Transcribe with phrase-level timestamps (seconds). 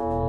[0.00, 0.27] you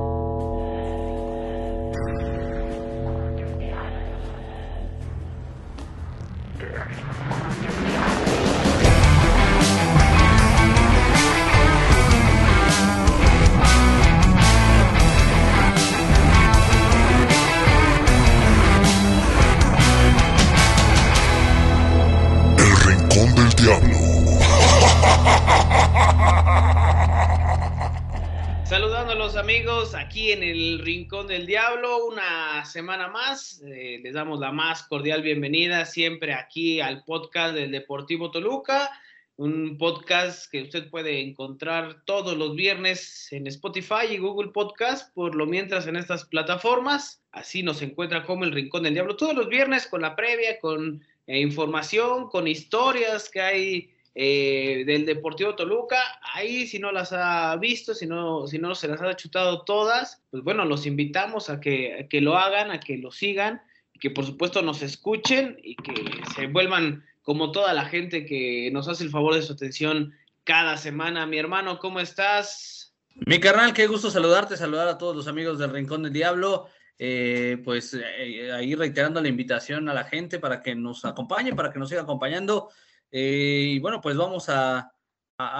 [30.10, 33.62] aquí en el Rincón del Diablo, una semana más.
[33.64, 38.90] Eh, les damos la más cordial bienvenida siempre aquí al podcast del Deportivo Toluca,
[39.36, 45.36] un podcast que usted puede encontrar todos los viernes en Spotify y Google Podcast, por
[45.36, 47.22] lo mientras en estas plataformas.
[47.30, 51.04] Así nos encuentra como el Rincón del Diablo todos los viernes con la previa, con
[51.28, 55.98] eh, información, con historias que hay eh, del Deportivo Toluca.
[56.34, 60.22] Ahí, si no las ha visto, si no, si no se las ha chutado todas,
[60.30, 63.62] pues bueno, los invitamos a que, que lo hagan, a que lo sigan,
[64.00, 65.94] que por supuesto nos escuchen y que
[66.34, 70.76] se vuelvan como toda la gente que nos hace el favor de su atención cada
[70.76, 71.26] semana.
[71.26, 72.94] Mi hermano, ¿cómo estás?
[73.14, 76.68] Mi carnal, qué gusto saludarte, saludar a todos los amigos del Rincón del Diablo.
[76.98, 81.72] Eh, pues eh, ahí reiterando la invitación a la gente para que nos acompañe, para
[81.72, 82.68] que nos siga acompañando
[83.10, 84.92] eh, y bueno, pues vamos a,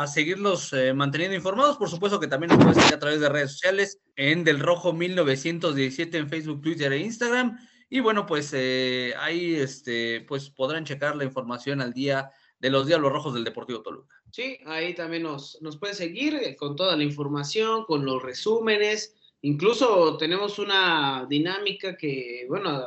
[0.06, 1.78] seguirlos eh, manteniendo informados.
[1.78, 4.92] Por supuesto que también nos pueden seguir a través de redes sociales en Del Rojo
[4.92, 7.58] 1917 en Facebook, Twitter e Instagram.
[7.88, 12.86] Y bueno, pues eh, ahí este, pues podrán checar la información al día de los
[12.86, 14.14] Diablos Rojos del Deportivo Toluca.
[14.30, 19.16] Sí, ahí también nos, nos pueden seguir con toda la información, con los resúmenes.
[19.40, 22.86] Incluso tenemos una dinámica que, bueno,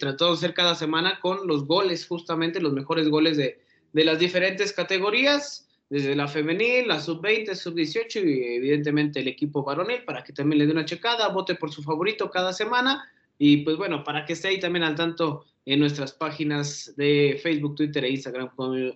[0.00, 3.60] tratamos de hacer cada semana con los goles, justamente los mejores goles de,
[3.92, 10.04] de las diferentes categorías, desde la femenil, la sub-20, sub-18 y evidentemente el equipo varonil,
[10.04, 13.04] para que también le dé una checada, vote por su favorito cada semana
[13.42, 17.74] y pues bueno, para que esté ahí también al tanto en nuestras páginas de Facebook,
[17.74, 18.50] Twitter e Instagram,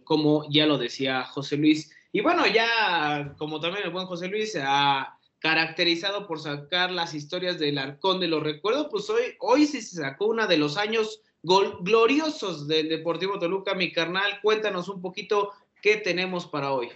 [0.04, 1.90] como, ya lo decía José Luis.
[2.12, 7.58] Y bueno, ya como también el buen José Luis ha caracterizado por sacar las historias
[7.58, 11.22] del Arcón de los Recuerdos, pues hoy, hoy sí se sacó una de los años
[11.44, 14.40] gloriosos del Deportivo Toluca, mi carnal.
[14.42, 16.88] Cuéntanos un poquito qué tenemos para hoy.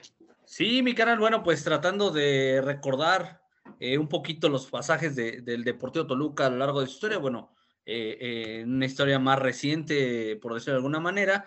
[0.47, 3.42] Sí, mi carnal, bueno, pues tratando de recordar
[3.78, 7.53] eh, un poquito los pasajes del Deportivo Toluca a lo largo de su historia, bueno,
[7.84, 11.44] eh, eh, una historia más reciente, por decirlo de alguna manera,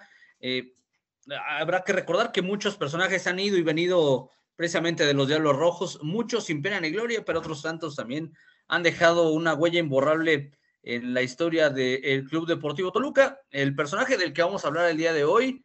[1.60, 6.00] habrá que recordar que muchos personajes han ido y venido precisamente de los Diablos Rojos,
[6.04, 8.34] muchos sin pena ni gloria, pero otros tantos también
[8.68, 10.52] han dejado una huella imborrable
[10.84, 13.40] en la historia del Club Deportivo Toluca.
[13.50, 15.64] El personaje del que vamos a hablar el día de hoy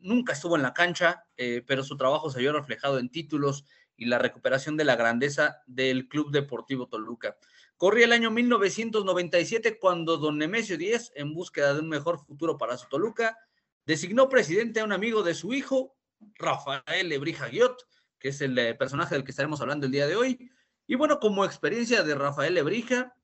[0.00, 3.64] nunca estuvo en la cancha, eh, pero su trabajo se vio reflejado en títulos
[3.96, 7.36] y la recuperación de la grandeza del Club Deportivo Toluca.
[7.76, 12.76] Corría el año 1997 cuando don Nemesio Díez, en búsqueda de un mejor futuro para
[12.76, 13.36] su Toluca,
[13.84, 15.94] designó presidente a un amigo de su hijo,
[16.34, 17.76] Rafael Lebrija Guiot,
[18.18, 20.50] que es el eh, personaje del que estaremos hablando el día de hoy.
[20.86, 23.15] Y bueno, como experiencia de Rafael Lebrija,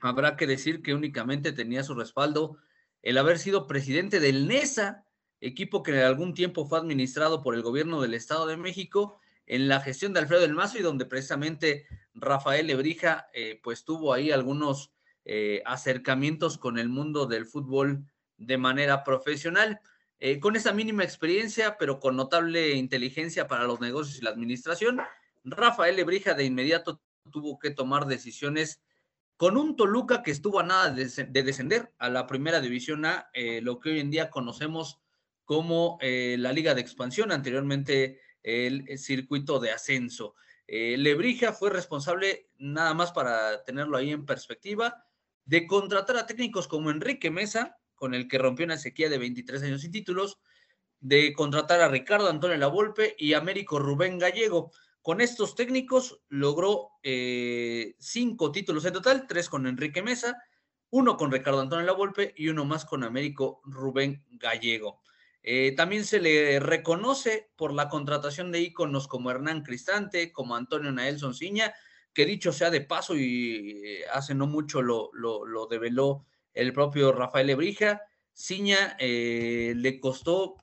[0.00, 2.58] habrá que decir que únicamente tenía su respaldo
[3.02, 5.04] el haber sido presidente del NESA,
[5.40, 9.68] equipo que en algún tiempo fue administrado por el gobierno del Estado de México en
[9.68, 14.30] la gestión de Alfredo del Mazo y donde precisamente Rafael Lebrija eh, pues tuvo ahí
[14.30, 14.92] algunos
[15.24, 18.04] eh, acercamientos con el mundo del fútbol
[18.36, 19.80] de manera profesional.
[20.20, 25.00] Eh, con esa mínima experiencia, pero con notable inteligencia para los negocios y la administración,
[25.44, 28.82] Rafael Lebrija de inmediato tuvo que tomar decisiones
[29.38, 31.04] con un Toluca que estuvo a nada de,
[31.42, 34.98] descender a la primera división A, eh, lo que hoy en día conocemos
[35.44, 40.34] como eh, la Liga de Expansión, anteriormente el, circuito de ascenso.
[40.66, 45.06] Eh, Lebrija fue responsable, nada más para tenerlo ahí en perspectiva,
[45.44, 49.62] de contratar a técnicos como Enrique Mesa, con el que rompió una sequía de 23
[49.62, 50.40] años sin títulos,
[50.98, 54.72] de contratar a Ricardo Antonio Lavolpe y Américo Rubén Gallego.
[55.08, 60.36] Con estos técnicos logró eh, cinco títulos en total, tres con Enrique Mesa,
[60.90, 65.00] uno con Ricardo Antonio Lavolpe y uno más con Américo Rubén Gallego.
[65.42, 70.92] Eh, también se le reconoce por la contratación de íconos como Hernán Cristante, como Antonio
[70.92, 71.72] Naelson Ciña,
[72.12, 77.12] que dicho sea de paso y eh, hace no mucho lo, lo, develó el propio
[77.12, 78.02] Rafael Ebrija.
[78.34, 80.56] Ciña le costó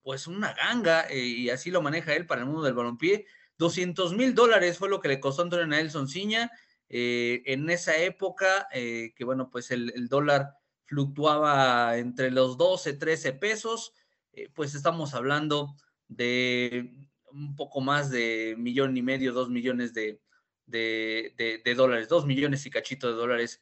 [0.00, 3.26] pues una ganga y así lo maneja él para el mundo del balompié
[3.58, 6.50] 200 mil dólares fue lo que le costó Antonio Nelson Ciña.
[6.88, 13.32] Eh, en esa época, eh, que bueno, pues el, dólar fluctuaba entre los 12, 13
[13.34, 13.92] pesos,
[14.32, 15.76] eh, pues estamos hablando
[16.06, 16.94] de
[17.30, 20.22] un poco más de millón y medio, dos millones de,
[20.64, 23.60] de, dólares, dos millones y cachito de dólares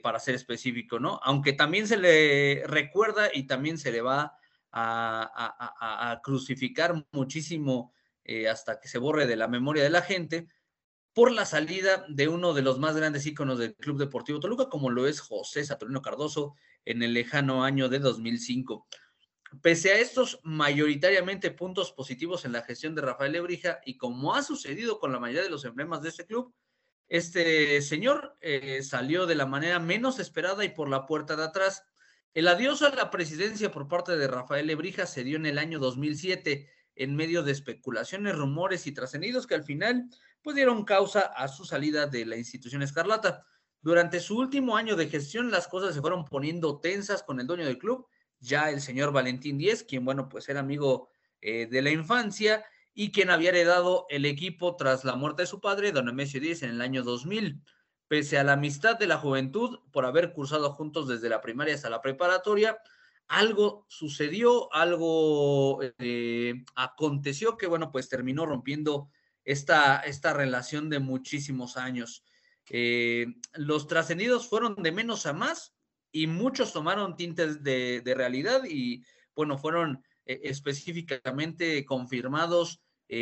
[0.00, 1.18] para ser específico, ¿no?
[1.24, 4.38] Aunque también se le recuerda y también se le va
[4.70, 7.92] a, crucificar muchísimo
[8.24, 10.48] eh, hasta que se borre de la memoria de la gente
[11.12, 14.90] por la salida de uno de los más grandes íconos del Club Deportivo Toluca, como
[14.90, 16.54] lo es José Saturnino Cardoso
[16.84, 18.86] en el lejano año de 2005.
[19.60, 24.42] Pese a estos mayoritariamente puntos positivos en la gestión de Rafael Lebrija y como ha
[24.42, 26.54] sucedido con la mayoría de los emblemas de este club,
[27.08, 31.84] este señor eh, salió de la manera menos esperada y por la puerta de atrás.
[32.32, 35.78] El adiós a la presidencia por parte de Rafael Lebrija se dio en el año
[35.78, 40.08] 2007 en medio de especulaciones, rumores y trascendidos que al final
[40.42, 43.46] pues dieron causa a su salida de la institución escarlata.
[43.80, 47.64] Durante su último año de gestión las cosas se fueron poniendo tensas con el dueño
[47.64, 48.06] del club
[48.42, 51.08] ya el señor Valentín Díez, quien, bueno, pues era amigo
[51.40, 55.60] eh, de la infancia y quien había heredado el equipo tras la muerte de su
[55.60, 57.62] padre, don Nemesio Díez, en el año 2000.
[58.08, 61.88] Pese a la amistad de la juventud por haber cursado juntos desde la primaria hasta
[61.88, 62.78] la preparatoria,
[63.28, 69.08] algo sucedió, algo eh, aconteció que, bueno, pues terminó rompiendo
[69.44, 72.24] esta, esta relación de muchísimos años.
[72.70, 75.74] Eh, los trascendidos fueron de menos a más
[76.10, 79.04] y muchos tomaron tintes de, realidad y
[79.34, 82.80] bueno, fueron eh, específicamente confirmados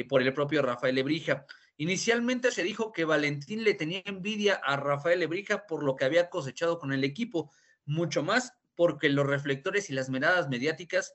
[0.09, 1.47] por el propio Rafael Ebrija.
[1.77, 6.31] Inicialmente se dijo que Valentín le tenía envidia a Rafael Ebrija por lo que había
[6.31, 7.51] cosechado con el equipo,
[7.87, 11.15] mucho más porque los reflectores y las miradas mediáticas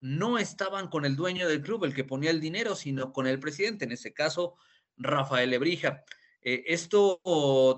[0.00, 3.38] no estaban con el dueño del club, el que ponía el dinero, sino con el
[3.38, 4.56] presidente, en ese caso,
[4.96, 6.04] Rafael Ebrija.
[6.40, 7.20] Eh, esto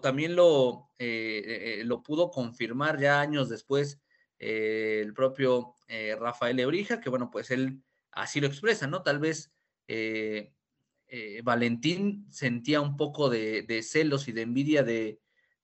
[0.01, 4.01] también lo, eh, eh, lo pudo confirmar ya años después
[4.39, 7.83] el propio Rafael Ebrija, que bueno, pues él
[8.13, 9.03] así lo expresa, ¿no?
[9.03, 9.53] Tal vez
[11.43, 15.19] Valentín sentía un poco de, celos y de envidia de,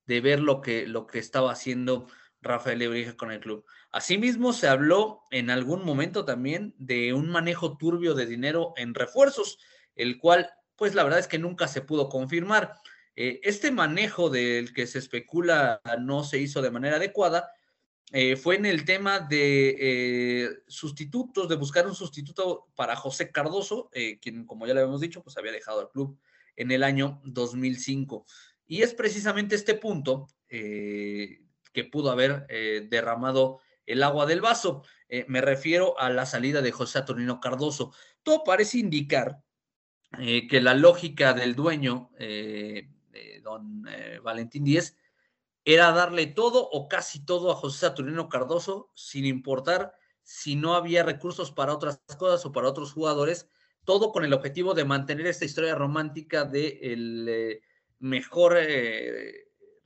[0.06, 2.08] ver lo que, lo que estaba haciendo
[2.42, 3.64] Rafael Ebrija con el club.
[3.90, 9.58] Asimismo, se habló en algún momento también de un manejo turbio de dinero en refuerzos,
[9.94, 10.50] el cual
[10.80, 12.72] pues la verdad es que nunca se pudo confirmar.
[13.14, 17.50] Eh, este manejo del que se especula no se hizo de manera adecuada
[18.12, 23.90] eh, fue en el tema de eh, sustitutos, de buscar un sustituto para José Cardoso,
[24.22, 26.18] quien, como ya le habíamos dicho, pues había dejado el club
[26.56, 28.24] en el año 2005.
[28.66, 30.28] Y es precisamente este punto
[31.72, 32.46] que pudo haber
[32.88, 34.82] derramado el agua del vaso.
[35.28, 37.92] me refiero a la salida de José Saturnino Cardoso.
[38.22, 39.42] Todo parece indicar
[40.18, 42.88] eh, que la lógica del dueño, eh,
[43.42, 44.96] don eh, Valentín Díez,
[45.64, 51.04] era darle todo o casi todo a José Saturnino Cardoso, sin importar si no había
[51.04, 53.48] recursos para otras cosas o para otros jugadores,
[53.84, 57.62] todo con el objetivo de mantener esta historia romántica del de
[58.00, 58.58] mejor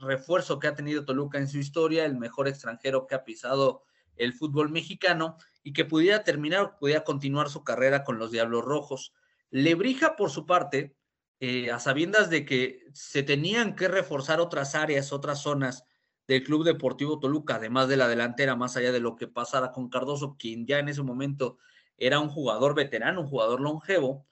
[0.04, 3.82] refuerzo que ha tenido Toluca en su historia, el mejor extranjero que ha pisado
[4.16, 9.12] el fútbol mexicano y que pudiera terminar, pudiera continuar su carrera con los Diablos Rojos.
[9.50, 10.96] Lebrija, por su parte,
[11.40, 15.84] eh, a sabiendas de que se tenían que reforzar otras áreas, otras zonas
[16.26, 19.88] del Club Deportivo Toluca, además de la delantera, más allá de lo que pasara con
[19.88, 21.58] Cardoso, quien ya en ese momento
[21.96, 24.26] era un jugador veterano, un jugador longevo,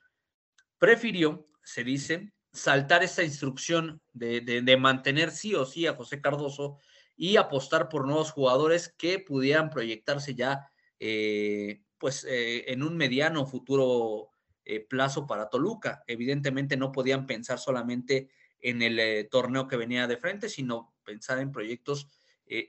[0.78, 6.78] prefirió, se dice, saltar esa instrucción de, mantener sí o sí a José Cardoso
[7.16, 13.46] y apostar por nuevos jugadores que pudieran proyectarse ya eh, pues eh, en un mediano
[13.46, 14.30] futuro
[14.64, 16.02] eh, plazo para Toluca.
[16.08, 18.28] Evidentemente no podían pensar solamente
[18.58, 22.08] en el eh, torneo que venía de frente, sino pensar en proyectos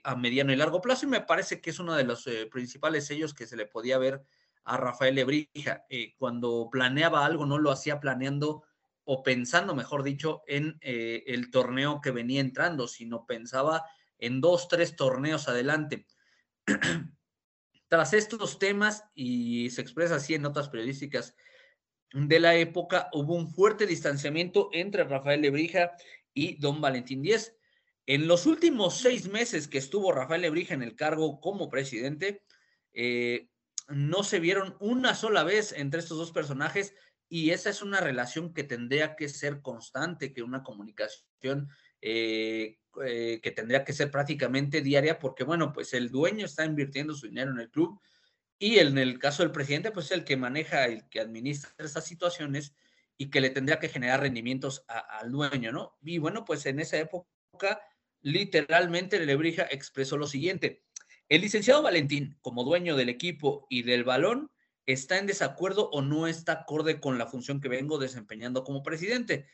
[0.04, 1.06] a mediano y largo plazo.
[1.06, 4.22] Y me parece que es uno de los principales sellos que se le podía ver
[4.62, 5.84] a Rafael Lebrija.
[6.16, 8.62] cuando planeaba algo, no lo hacía planeando
[9.04, 13.84] o pensando, mejor dicho, en el torneo que venía entrando, sino pensaba
[14.18, 16.06] en dos, tres torneos adelante.
[17.88, 21.36] Tras estos temas, y se expresa así en notas periodísticas,
[22.12, 25.92] de la época hubo un fuerte distanciamiento entre Rafael Lebrija
[26.32, 27.56] y don Valentín Díez.
[28.06, 32.44] En los últimos seis meses que estuvo Rafael Lebrija en el cargo como presidente,
[32.92, 33.48] eh,
[33.88, 36.94] no se vieron una sola vez entre estos dos personajes
[37.28, 41.68] y esa es una relación que tendría que ser constante, que una comunicación
[42.00, 47.14] eh, eh, que tendría que ser prácticamente diaria, porque bueno, pues el dueño está invirtiendo
[47.14, 48.00] su dinero en el club,
[48.58, 52.04] y en el caso del presidente, pues es el que maneja, el que administra esas
[52.04, 52.74] situaciones
[53.16, 55.96] y que le tendría que generar rendimientos al dueño, ¿no?
[56.02, 57.80] Y bueno, pues en esa época,
[58.22, 60.84] literalmente Lebrija expresó lo siguiente.
[61.28, 64.50] El licenciado Valentín, como dueño del equipo y del balón,
[64.86, 69.46] está en desacuerdo o no está acorde con la función que vengo desempeñando como presidente.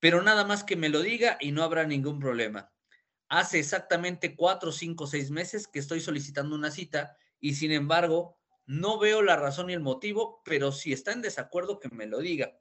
[0.00, 2.72] pero nada más que me lo diga y no habrá ningún problema.
[3.28, 8.36] Hace exactamente cuatro, cinco, seis meses que estoy solicitando una cita y sin embargo
[8.66, 12.18] no veo la razón y el motivo, pero si está en desacuerdo que me lo
[12.18, 12.58] diga.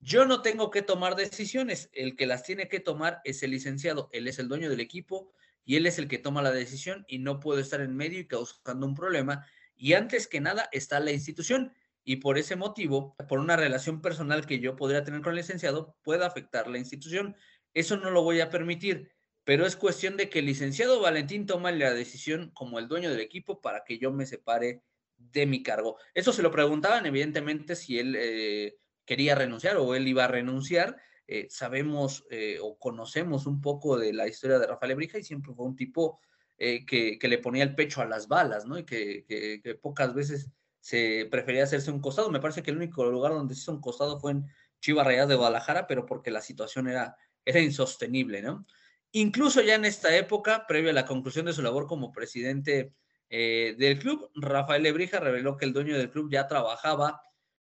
[0.00, 4.08] Yo no tengo que tomar decisiones, el que las tiene que tomar es el licenciado,
[4.12, 5.32] él es el dueño del equipo
[5.64, 8.28] y él es el que toma la decisión y no puedo estar en medio y
[8.28, 9.44] causando un problema.
[9.78, 11.72] Y antes que nada está la institución
[12.04, 15.96] y por ese motivo, por una relación personal que yo podría tener con el licenciado,
[16.02, 17.36] puede afectar la institución.
[17.74, 19.12] Eso no lo voy a permitir,
[19.44, 23.20] pero es cuestión de que el licenciado Valentín tome la decisión como el dueño del
[23.20, 24.82] equipo para que yo me separe
[25.16, 25.98] de mi cargo.
[26.14, 30.96] Eso se lo preguntaban, evidentemente, si él eh, quería renunciar o él iba a renunciar.
[31.26, 35.52] Eh, sabemos eh, o conocemos un poco de la historia de Rafael Ebrija y siempre
[35.52, 36.20] fue un tipo
[36.58, 38.78] eh, que, le ponía el pecho a las balas, ¿no?
[38.78, 40.50] Y que, pocas veces
[40.80, 42.30] se prefería hacerse un costado.
[42.30, 44.46] Me parece que el único lugar donde se hizo un costado fue en
[44.80, 48.66] Chivas Rayadas de Guadalajara, pero porque la situación era, insostenible, ¿no?
[49.12, 52.92] Incluso ya en esta época, previo a la conclusión de su labor como presidente
[53.30, 57.22] del club, Rafael Ebrija reveló que el dueño del club ya trabajaba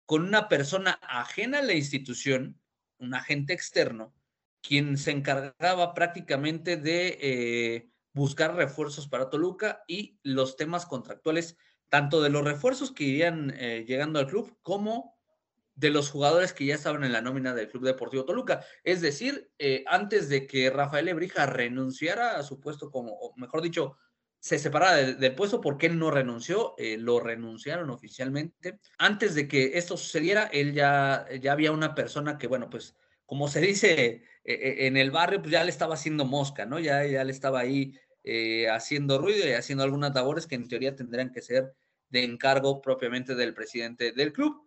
[0.05, 2.59] con una persona ajena a la institución,
[2.97, 4.13] un agente externo,
[4.61, 11.57] quien se encargaba prácticamente de eh, buscar refuerzos para Toluca y los temas contractuales,
[11.89, 15.17] tanto de los refuerzos que irían eh, llegando al club como
[15.75, 18.63] de los jugadores que ya estaban en la nómina del Club Deportivo Toluca.
[18.83, 23.61] Es decir, eh, antes de que Rafael Ebrija renunciara a su puesto como, o mejor
[23.61, 23.97] dicho,
[24.39, 28.79] se separara del, puesto porque él no renunció, eh, lo renunciaron oficialmente.
[28.97, 33.47] Antes de que esto sucediera, él ya, ya había una persona que, bueno, pues como
[33.47, 36.79] se dice eh, eh, en el barrio, pues ya le estaba haciendo mosca, ¿no?
[36.79, 37.93] Ya, ya le estaba ahí
[38.71, 41.73] haciendo ruido y haciendo algunas labores que en teoría tendrían que ser
[42.09, 44.61] de encargo propiamente del presidente del club.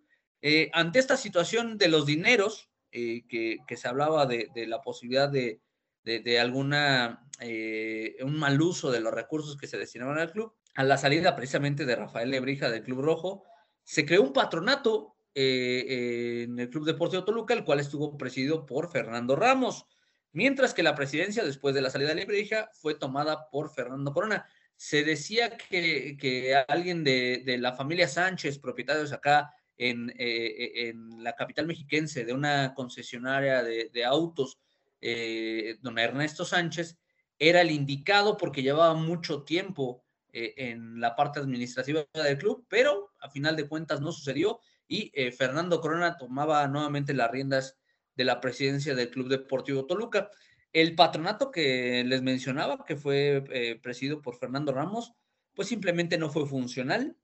[0.73, 5.61] ante esta situación de los dineros, que, que, se hablaba de, de la posibilidad de,
[6.04, 10.54] de, alguna, eh, un mal uso de los recursos que se destinaban al club.
[10.75, 13.45] A la salida precisamente de Rafael Lebrija del Club Rojo,
[13.83, 18.91] se creó un patronato eh, en el Club Deportivo Toluca, el cual estuvo presidido por
[18.91, 19.87] Fernando Ramos,
[20.33, 24.47] mientras que la presidencia, después de la salida de Lebrija, fue tomada por Fernando Corona.
[24.76, 31.23] Se decía que, que alguien de, de, la familia Sánchez, propietarios acá en, eh, en,
[31.23, 34.59] la capital mexiquense de una concesionaria de, de autos,
[35.00, 36.97] eh, don Ernesto Sánchez,
[37.38, 43.12] era el indicado porque llevaba mucho tiempo eh, en la parte administrativa del club, pero
[43.21, 47.79] a final de cuentas no sucedió y eh, Fernando Corona tomaba nuevamente las riendas
[48.17, 50.31] de la presidencia del Club Deportivo Toluca.
[50.73, 55.12] El patronato que les mencionaba, que fue presidido por Fernando Ramos,
[55.55, 57.17] pues simplemente no fue funcional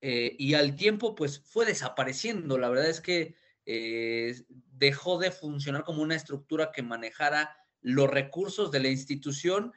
[0.00, 2.56] y al tiempo pues fue desapareciendo.
[2.56, 3.34] La verdad es que
[3.66, 4.34] eh,
[4.72, 9.72] dejó de funcionar como una estructura que manejara los recursos de la institución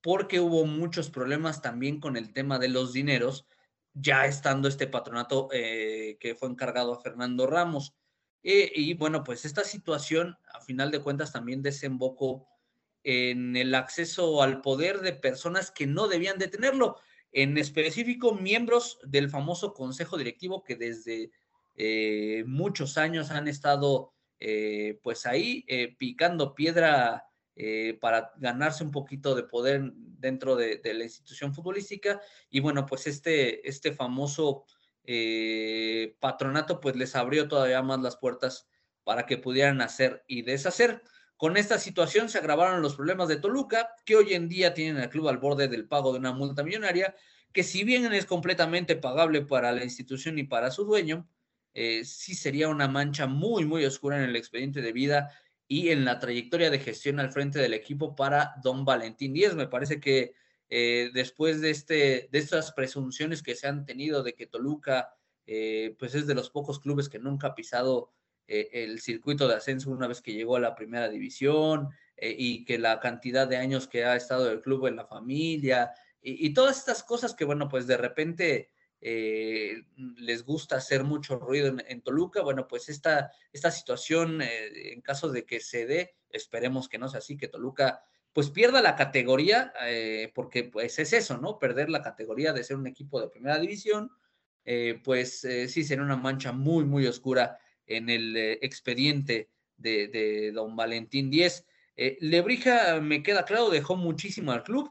[0.00, 3.46] porque hubo muchos problemas también con el tema de los dineros,
[3.94, 7.94] ya estando este patronato eh, que fue encargado a Fernando Ramos.
[8.42, 12.48] Eh, y bueno, pues esta situación, a final de cuentas, también desembocó
[13.04, 16.96] en el acceso al poder de personas que no debían de tenerlo,
[17.32, 21.30] en específico miembros del famoso consejo directivo que desde
[21.74, 24.12] eh, muchos años han estado
[25.04, 25.64] pues ahí
[25.98, 27.31] picando piedra
[28.00, 33.68] para ganarse un poquito de poder dentro de, la institución futbolística y bueno pues este,
[33.68, 34.64] este famoso
[36.18, 38.68] patronato pues les abrió todavía más las puertas
[39.04, 41.02] para que pudieran hacer y deshacer.
[41.36, 45.10] Con esta situación se agravaron los problemas de Toluca, que hoy en día tienen al
[45.10, 47.16] club al borde del pago de una multa millonaria,
[47.52, 51.28] que si bien es completamente pagable para la institución y para su dueño,
[51.74, 55.30] eh, sí sería una mancha muy, muy oscura en el expediente de vida
[55.72, 59.54] y en la trayectoria de gestión al frente del equipo para don Valentín Díez.
[59.54, 60.34] Me parece que
[60.68, 65.96] eh, después de, este, de estas presunciones que se han tenido de que Toluca, eh,
[65.98, 68.12] pues es de los pocos clubes que nunca ha pisado
[68.46, 71.88] el circuito de ascenso una vez que llegó a la primera división
[72.20, 76.48] y que la cantidad de años que ha estado el club en la familia y,
[76.48, 78.71] y todas estas cosas que, bueno, pues de repente
[79.04, 79.82] eh,
[80.16, 82.40] les gusta hacer mucho ruido en, Toluca.
[82.42, 87.08] Bueno, pues esta, esta situación, eh, en caso de que se dé, esperemos que no
[87.08, 88.00] sea así, que Toluca
[88.32, 91.58] pues pierda la categoría, eh, porque pues es eso, ¿no?
[91.58, 94.10] Perder la categoría de ser un equipo de primera división,
[95.02, 101.30] pues sí sería una mancha muy, muy oscura en el expediente de, de, don Valentín
[101.30, 101.66] Díez.
[101.96, 104.88] Lebrija, me queda claro, dejó muchísimo al club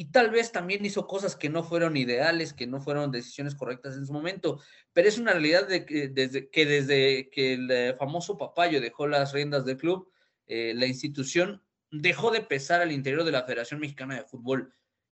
[0.00, 3.98] y tal vez también hizo cosas que no fueron ideales, que no fueron decisiones correctas
[3.98, 4.58] en su momento,
[4.94, 9.06] pero es una realidad de que desde que, desde que el eh, famoso Papayo dejó
[9.06, 10.10] las riendas del club,
[10.46, 14.72] eh, la institución dejó de pesar al interior de la Federación Mexicana de Fútbol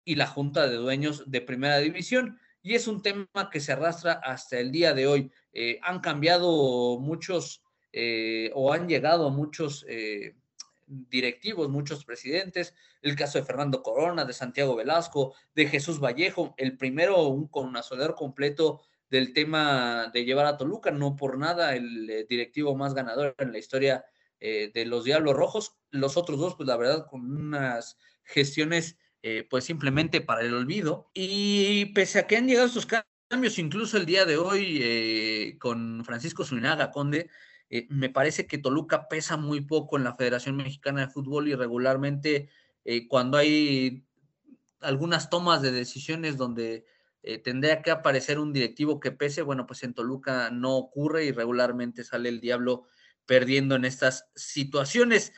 [0.04, 4.14] y la Junta de Dueños de Primera División, y es un tema que se arrastra
[4.14, 5.30] hasta el día de hoy.
[5.52, 7.62] Eh, han cambiado muchos
[8.54, 9.86] o han llegado muchos
[10.86, 16.76] directivos, muchos presidentes, el caso de Fernando Corona, de Santiago Velasco, de Jesús Vallejo, el
[16.76, 22.26] primero un conocedor completo del tema de llevar a Toluca, no por nada el eh,
[22.26, 24.06] directivo más ganador en la historia
[24.40, 29.46] eh, de los Diablos Rojos, los otros dos, pues la verdad, con unas gestiones eh,
[29.48, 31.10] pues simplemente para el olvido.
[31.12, 36.44] Y pese a que han llegado estos cambios, incluso el día de hoy con Francisco
[36.44, 37.28] Zuinaga Conde,
[37.74, 41.54] eh, me parece que Toluca pesa muy poco en la Federación Mexicana de Fútbol y
[41.54, 42.50] regularmente
[42.84, 44.04] eh, cuando hay
[44.82, 46.84] algunas tomas de decisiones donde
[47.22, 51.32] eh, tendría que aparecer un directivo que pese, bueno, pues en Toluca no ocurre y
[51.32, 52.84] regularmente sale el diablo
[53.24, 55.32] perdiendo en estas situaciones.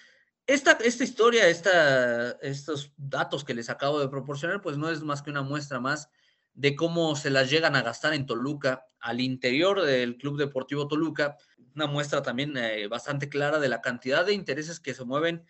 [0.48, 5.30] Esta, esta historia, estos datos que les acabo de proporcionar, pues no es más que
[5.30, 6.10] una muestra más
[6.54, 11.36] de cómo se las llegan a gastar en Toluca, al interior del Club Deportivo Toluca,
[11.74, 15.44] una muestra también eh, bastante clara de la cantidad de intereses que se mueven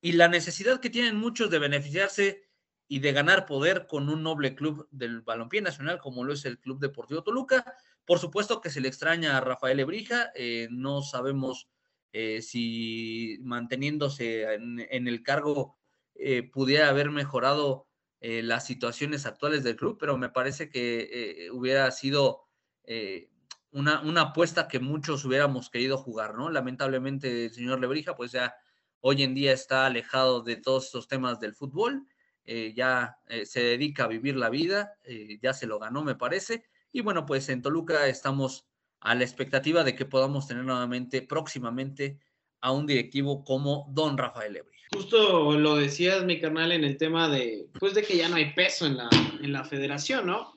[0.00, 2.48] y la necesidad que tienen muchos de beneficiarse
[2.86, 6.58] y de ganar poder con un noble club del balompié nacional como lo es el
[6.58, 7.64] Club Deportivo Toluca.
[8.04, 11.68] Por supuesto que se le extraña a Rafael Ebrija, eh, no sabemos
[12.12, 15.78] eh, si manteniéndose en, el cargo
[16.52, 17.89] pudiera haber mejorado
[18.20, 22.48] las situaciones actuales del club, pero me parece que hubiera sido
[23.72, 26.50] una, una, apuesta que muchos hubiéramos querido jugar, ¿no?
[26.50, 28.54] Lamentablemente el señor Lebrija, pues ya
[29.00, 32.06] hoy en día está alejado de todos estos temas del fútbol,
[32.44, 36.14] eh, ya eh, se dedica a vivir la vida, eh, ya se lo ganó, me
[36.14, 38.66] parece, y bueno, pues en Toluca estamos
[39.00, 42.18] a la expectativa de que podamos tener nuevamente próximamente
[42.60, 44.79] a un directivo como don Rafael Lebrija.
[44.92, 48.52] Justo lo decías, mi carnal, en el tema de, pues de que ya no hay
[48.52, 49.08] peso en la,
[49.40, 50.56] en la federación, ¿no?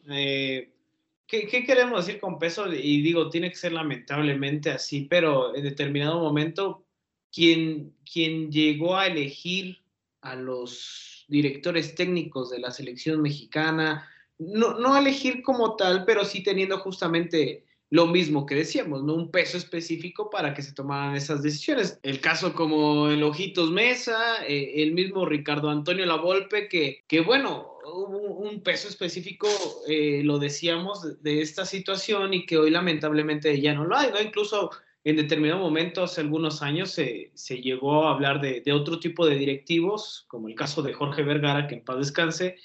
[1.28, 2.72] ¿Qué, queremos decir con peso?
[2.72, 6.86] Y digo, tiene que ser lamentablemente así, pero en determinado momento,
[7.32, 9.80] quien, llegó a elegir
[10.22, 16.44] a los directores técnicos de la selección mexicana, no, no elegir como tal, pero sí
[16.44, 19.14] teniendo justamente lo mismo que decíamos, ¿no?
[19.14, 22.00] Un peso específico para que se tomaran esas decisiones.
[22.02, 27.78] El caso como el Ojitos Mesa, eh, el mismo Ricardo Antonio Lavolpe, que, que bueno,
[27.86, 29.48] hubo un peso específico,
[29.88, 34.20] eh, lo decíamos, de, esta situación y que hoy lamentablemente ya no lo hay, ¿no?
[34.20, 34.72] Incluso
[35.04, 39.28] en determinado momento, hace algunos años, se, se llegó a hablar de, de, otro tipo
[39.28, 42.56] de directivos, como el caso de Jorge Vergara, que en paz descanse,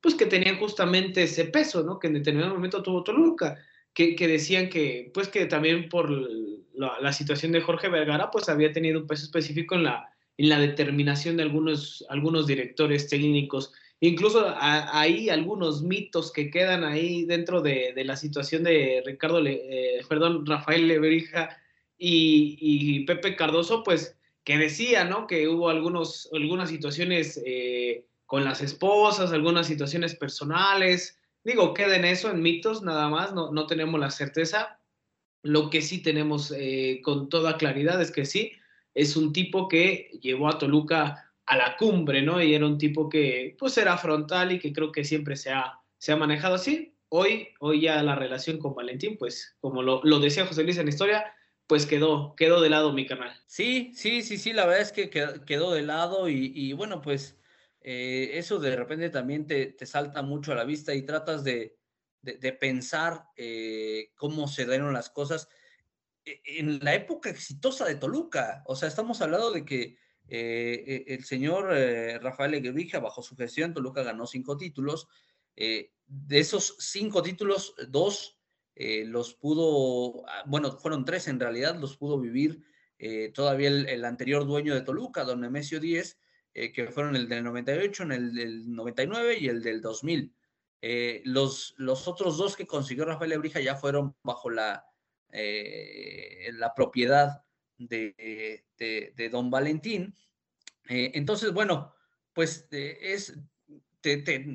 [0.00, 1.98] pues que tenían justamente ese peso, ¿no?
[1.98, 3.58] Que en determinado momento tuvo Toluca
[3.94, 6.10] que, decían que, pues que también por
[6.74, 10.58] la, situación de Jorge Vergara, pues había tenido un peso específico en la, en la
[10.58, 13.72] determinación de algunos, algunos directores técnicos.
[14.00, 20.44] Incluso hay algunos mitos que quedan ahí dentro de, la situación de Ricardo, eh, perdón,
[20.44, 21.56] Rafael Lebrija
[21.98, 25.28] y, y, Pepe Cardoso, pues que decía, ¿no?
[25.28, 32.04] Que hubo algunos, algunas situaciones eh, con las esposas, algunas situaciones personales, Digo, queda en
[32.04, 34.78] eso, en mitos nada más, no, no tenemos la certeza.
[35.42, 38.52] Lo que sí tenemos eh, con toda claridad es que sí,
[38.94, 42.40] es un tipo que llevó a Toluca a la cumbre, ¿no?
[42.40, 45.80] Y era un tipo que pues era frontal y que creo que siempre se ha,
[45.98, 46.94] se ha manejado así.
[47.08, 50.86] Hoy, hoy ya la relación con Valentín, pues como lo, lo decía José Luis en
[50.86, 51.34] la historia,
[51.66, 53.34] pues quedó, quedó de lado mi canal.
[53.46, 57.38] Sí, sí, sí, sí, la verdad es que quedó de lado y, y bueno, pues
[57.84, 61.76] eh, eso de repente también te, salta mucho a la vista y tratas de,
[62.60, 65.48] pensar eh, cómo se dieron las cosas
[66.24, 68.62] e, en la época exitosa de Toluca.
[68.66, 69.96] O sea, estamos hablando de que
[70.28, 71.70] eh, e, el señor
[72.22, 75.08] Rafael Eguerija, bajo su gestión, Toluca ganó cinco títulos.
[75.56, 78.38] de esos cinco títulos, dos
[79.06, 82.64] los pudo, ah, bueno, fueron tres en realidad, los pudo vivir
[83.34, 86.18] todavía el, el, anterior dueño de Toluca, don Nemesio Díez,
[86.54, 90.34] eh, que fueron el del 98, en el del 99 y el del 2000.
[90.82, 94.84] Eh, los, los otros dos que consiguió Rafael Lebrija ya fueron bajo la,
[95.30, 97.42] eh, la propiedad
[97.78, 100.14] de, de, don Valentín.
[100.88, 101.94] entonces, bueno,
[102.34, 103.38] pues es,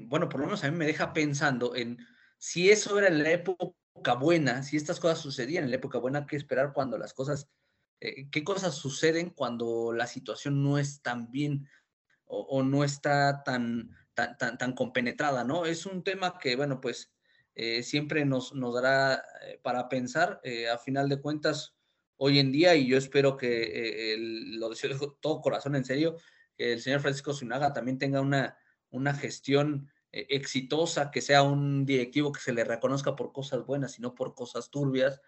[0.06, 1.98] bueno, por lo menos a mí me deja pensando en
[2.38, 6.28] si eso era en la época buena, si estas cosas sucedían en la época buena,
[6.28, 7.50] ¿qué esperar cuando las cosas,
[8.00, 11.68] qué cosas suceden cuando la situación no es tan bien
[12.28, 15.66] o, no está tan, tan, tan, tan compenetrada, ¿no?
[15.66, 17.12] Es un tema que, bueno, pues
[17.56, 21.76] eh, siempre nos, nos dará eh, para pensar, a final de cuentas,
[22.18, 26.18] hoy en día, y yo espero que lo deseo de todo corazón, en serio,
[26.56, 28.58] que el señor Francisco Zunaga también tenga una,
[28.90, 34.02] una gestión exitosa, que sea un directivo que se le reconozca por cosas buenas y
[34.02, 35.22] no por cosas turbias.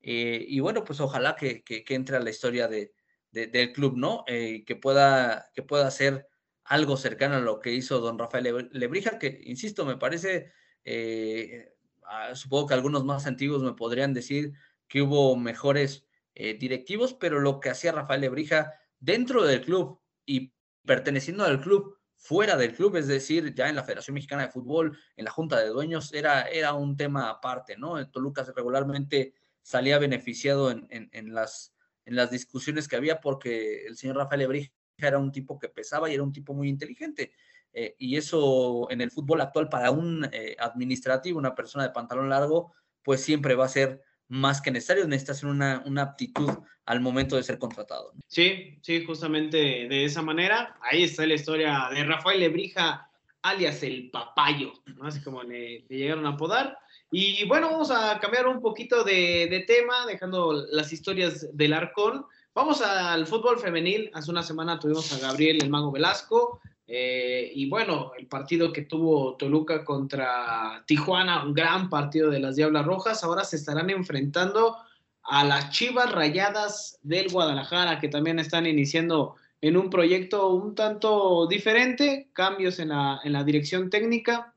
[0.00, 2.92] y bueno, pues ojalá que, que, entre a la historia de,
[3.32, 4.24] del club, ¿no?
[4.26, 6.28] que, pueda, que pueda ser
[6.68, 10.52] algo cercano a lo que hizo don Rafael Lebrija, que, insisto, me parece,
[10.84, 14.52] eh, ah, supongo que algunos más antiguos me podrían decir
[14.86, 20.52] que hubo mejores eh, directivos, pero lo que hacía Rafael Lebrija dentro del club y
[20.84, 24.98] perteneciendo al club, fuera del club, es decir, ya en la Federación Mexicana de Fútbol,
[25.16, 28.06] en la Junta de Dueños, era, era un tema aparte, ¿no?
[28.10, 34.16] Toluca regularmente salía beneficiado en, en, las, en las discusiones que había porque el señor
[34.16, 34.72] Rafael Lebrija
[35.06, 37.32] era un tipo que pesaba y era un tipo muy inteligente.
[37.72, 42.28] Eh, y eso en el fútbol actual para un eh, administrativo, una persona de pantalón
[42.28, 46.50] largo, pues siempre va a ser más que necesario, necesitas una, una aptitud
[46.84, 48.12] al momento de ser contratado.
[48.26, 50.76] Sí, sí, justamente de esa manera.
[50.82, 53.10] Ahí está la historia de Rafael Lebrija,
[53.42, 56.78] alias el papayo, así como le, llegaron a apodar.
[57.10, 62.26] Y bueno, vamos a cambiar un poquito de, de tema, dejando las historias del Arcón
[62.58, 64.10] Vamos al fútbol femenil.
[64.14, 66.60] Hace una semana tuvimos a Gabriel el Mago Velasco.
[66.88, 72.56] Eh, y bueno, el partido que tuvo Toluca contra Tijuana, un gran partido de las
[72.56, 73.22] Diablas Rojas.
[73.22, 74.76] Ahora se estarán enfrentando
[75.22, 81.46] a las Chivas Rayadas del Guadalajara, que también están iniciando en un proyecto un tanto
[81.46, 84.52] diferente, cambios en la, en la dirección técnica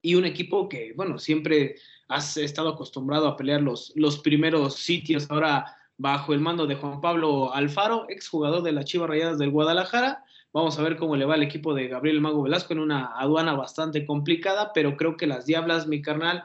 [0.00, 1.74] y un equipo que, bueno, siempre
[2.06, 5.28] has estado acostumbrado a pelear los, los primeros sitios.
[5.28, 10.24] Ahora bajo el mando de Juan Pablo Alfaro, exjugador de las Chivas Rayadas del Guadalajara.
[10.52, 13.54] Vamos a ver cómo le va el equipo de Gabriel Mago Velasco en una aduana
[13.54, 16.44] bastante complicada, pero creo que las Diablas, mi carnal,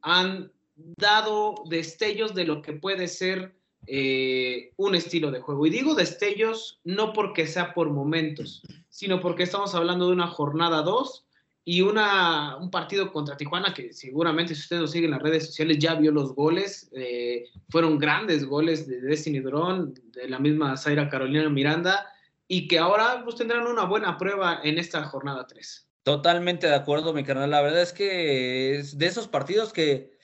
[0.00, 3.54] han dado destellos de lo que puede ser
[3.86, 5.66] eh, un estilo de juego.
[5.66, 10.82] Y digo destellos no porque sea por momentos, sino porque estamos hablando de una jornada
[10.82, 11.26] 2
[11.64, 15.46] y una, un partido contra Tijuana que seguramente si ustedes lo siguen en las redes
[15.46, 20.76] sociales ya vio los goles, eh, fueron grandes goles de Destiny Durón, de la misma
[20.76, 22.06] Zaira Carolina Miranda,
[22.48, 25.88] y que ahora pues, tendrán una buena prueba en esta jornada 3.
[26.02, 27.50] Totalmente de acuerdo, mi carnal.
[27.50, 30.18] La verdad es que es de esos partidos que,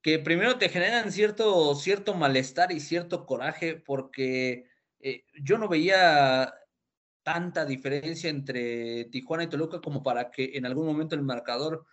[0.00, 4.66] que primero te generan cierto, cierto malestar y cierto coraje, porque
[5.00, 6.54] eh, yo no veía
[7.28, 11.84] tanta diferencia entre Tijuana y Toluca como para que en algún momento el marcador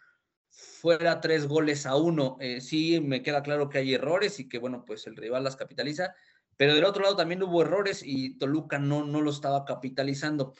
[0.47, 2.37] fuera tres goles a uno.
[2.39, 5.57] Eh, sí, me queda claro que hay errores y que, bueno, pues el rival las
[5.57, 6.15] capitaliza,
[6.55, 10.53] pero del otro lado también hubo errores y Toluca no, no lo estaba capitalizando.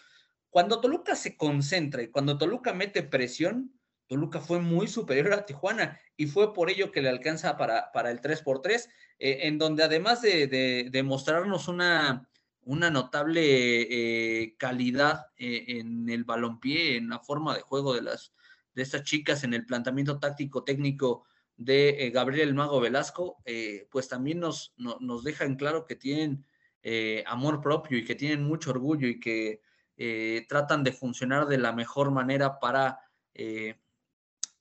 [0.50, 6.02] Cuando Toluca se concentra y cuando Toluca mete presión, Toluca fue muy superior a Tijuana
[6.18, 9.58] y fue por ello que le alcanza para, para el 3 por 3 eh, en
[9.58, 12.28] donde además de, de mostrarnos una,
[12.66, 18.34] una notable eh, calidad eh, en el balompié, en la forma de juego de las
[18.74, 21.24] de estas chicas, en el planteamiento táctico técnico
[21.56, 23.38] de eh, Gabriel el Mago Velasco,
[23.90, 26.46] pues también nos, nos deja en claro que tienen
[27.26, 29.62] amor propio y que tienen mucho orgullo y que
[30.50, 33.00] tratan de funcionar de la mejor manera para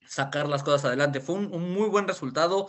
[0.07, 1.19] sacar las cosas adelante.
[1.19, 2.69] Fue un, muy buen resultado,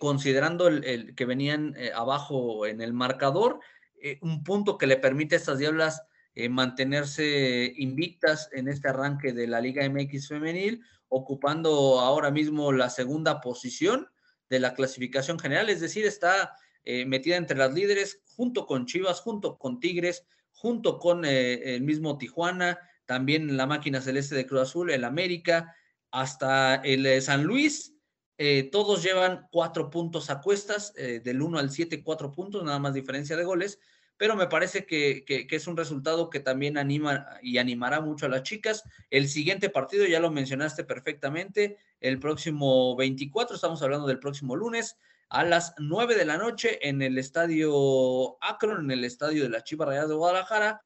[0.00, 3.60] considerando el, que venían abajo en el marcador
[4.02, 6.02] eh, un punto que le permite a estas diablas
[6.34, 12.88] eh, mantenerse invictas en este arranque de la Liga MX femenil, ocupando ahora mismo la
[12.88, 14.08] segunda posición
[14.48, 19.20] de la clasificación general, es decir, está eh, metida entre las líderes junto con Chivas,
[19.20, 24.90] junto con Tigres, junto con el mismo Tijuana, también la máquina celeste de Cruz Azul,
[24.90, 25.74] el América,
[26.10, 27.94] hasta el San Luis,
[28.42, 32.78] eh, todos llevan cuatro puntos a cuestas, eh, del 1 al 7, cuatro puntos, nada
[32.78, 33.78] más diferencia de goles,
[34.16, 38.42] pero me parece que, es un resultado que también anima y animará mucho a las
[38.42, 38.82] chicas.
[39.10, 44.96] El siguiente partido, ya lo mencionaste perfectamente, el próximo 24, estamos hablando del próximo lunes,
[45.28, 49.64] a las 9 de la noche en el estadio Akron, en el estadio de la
[49.64, 50.82] Chivas Rayadas de Guadalajara.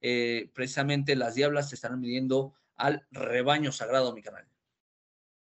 [0.00, 4.46] Eh, precisamente las Diablas se estarán midiendo al rebaño sagrado, mi canal.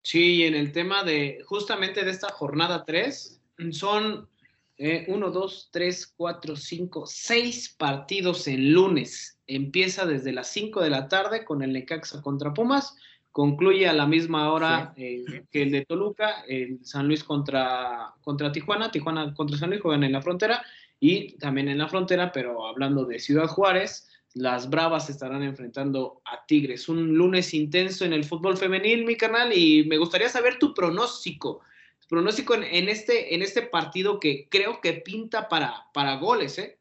[0.01, 4.29] Sí, en el tema de justamente de esta jornada 3, son
[4.79, 9.39] 1, 2, 3, 4, 5, 6 partidos en lunes.
[9.45, 12.95] Empieza desde las 5 de la tarde con el Necaxa contra Pumas,
[13.31, 18.51] concluye a la misma hora eh, que el de Toluca, el San Luis contra, contra
[18.51, 20.63] Tijuana, Tijuana contra San Luis juegan en la frontera
[20.99, 26.45] y también en la frontera, pero hablando de Ciudad Juárez, las Bravas estarán enfrentando a
[26.45, 26.87] Tigres.
[26.89, 31.61] Un lunes intenso en el fútbol femenil, mi canal, y me gustaría saber tu pronóstico.
[31.99, 36.79] Tu pronóstico en, este, en este partido que creo que pinta para, para goles, ¿eh?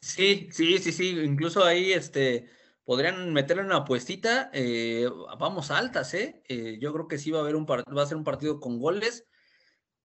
[0.00, 1.10] Sí, sí, sí, sí.
[1.10, 2.46] Incluso ahí este,
[2.84, 4.50] podrían meterle una apuestita.
[4.52, 5.08] Eh,
[5.38, 6.42] vamos altas, ¿eh?
[6.48, 6.78] ¿eh?
[6.80, 9.26] Yo creo que sí va a, haber un va a ser un partido con goles.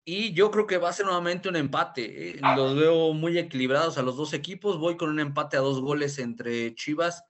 [0.04, 2.30] Y yo creo que va a ser nuevamente un empate.
[2.30, 2.40] ¿eh?
[2.56, 4.78] Los veo muy equilibrados a los dos equipos.
[4.78, 7.24] Voy con un empate a dos goles entre Chivas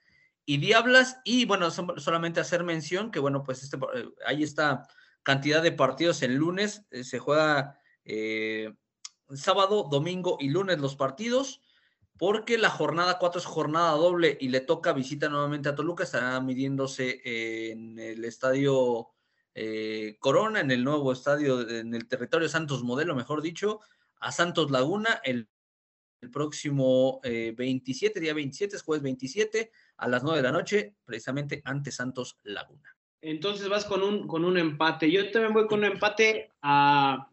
[0.47, 1.21] y Diablas.
[1.25, 4.87] Y bueno, solamente hacer mención que, bueno, pues este, eh, ahí está
[5.23, 6.87] cantidad de partidos el lunes.
[6.91, 7.77] Eh, se juega
[9.35, 11.61] sábado, domingo y lunes los partidos.
[12.17, 16.05] Porque la jornada 4 es jornada doble y le toca visita nuevamente a Toluca.
[16.05, 19.09] Estará midiéndose en el estadio
[19.55, 23.81] eh, Corona en el nuevo estadio, en el territorio Santos Modelo, mejor dicho,
[24.21, 25.49] a Santos Laguna el,
[26.33, 31.63] próximo 27, eh, día 27, es jueves 27, a las 9 de la noche, precisamente
[31.65, 32.95] ante Santos Laguna.
[33.23, 35.11] Entonces vas con un, con un empate.
[35.11, 37.31] Yo también voy con un empate a,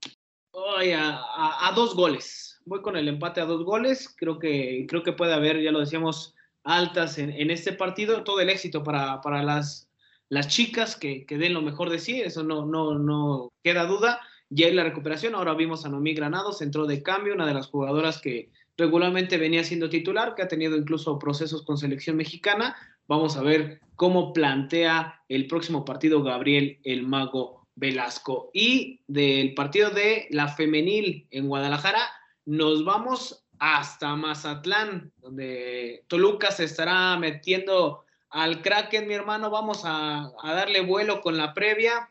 [0.54, 2.62] a, dos goles.
[2.66, 4.14] Voy con el empate a dos goles.
[4.18, 8.24] Creo que, creo que puede haber, ya lo decíamos, altas en, en este partido.
[8.24, 9.87] Todo el éxito para, para las
[10.30, 14.20] las chicas que, den lo mejor de sí, eso no, no, no queda duda.
[14.50, 17.68] Ya en la recuperación, ahora vimos a Noemí Granados, entró de cambio, una de las
[17.68, 22.76] jugadoras que regularmente venía siendo titular, que ha tenido incluso procesos con selección mexicana.
[23.08, 28.50] Vamos a ver cómo plantea el próximo partido Gabriel el Mago Velasco.
[28.54, 32.02] Y del partido de la femenil en Guadalajara,
[32.46, 40.32] nos vamos hasta Mazatlán, donde Toluca se estará metiendo al Kraken, mi hermano, vamos a,
[40.44, 42.10] darle vuelo con la previa.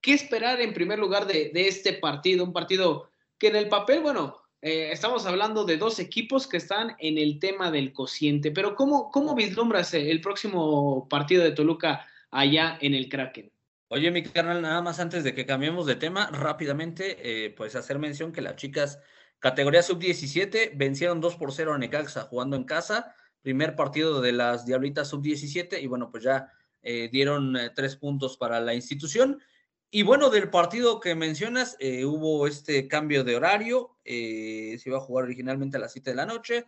[0.00, 2.44] ¿Qué esperar en primer lugar de, este partido?
[2.44, 6.96] Un partido que en el papel, bueno, eh, estamos hablando de dos equipos que están
[6.98, 12.78] en el tema del cociente, pero ¿cómo, cómo vislumbras el próximo partido de Toluca allá
[12.80, 13.50] en el Kraken?
[13.88, 18.00] Oye, mi canal, nada más antes de que cambiemos de tema, rápidamente, eh, pues hacer
[18.00, 18.98] mención que las chicas
[19.38, 23.14] categoría sub-17 vencieron 2 por 0 a Necaxa jugando en casa
[23.46, 26.50] primer partido de las Diablitas Sub-17 y bueno, pues ya
[26.82, 29.40] eh, dieron eh, tres puntos para la institución.
[29.88, 35.00] Y bueno, del partido que mencionas, eh, hubo este cambio de horario, se iba a
[35.00, 36.64] jugar originalmente a las 7 de la noche,